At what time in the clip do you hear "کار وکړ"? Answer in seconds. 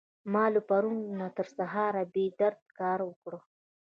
2.79-3.33